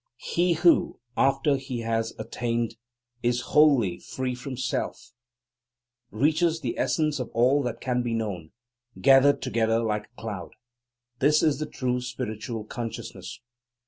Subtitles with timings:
[0.33, 2.75] He who, after he has attained,
[3.21, 5.11] is wholly free from self,
[6.09, 8.49] reaches the essence of all that can be known,
[8.99, 10.53] gathered together like a cloud.
[11.19, 13.41] This is the true spiritual consciousness.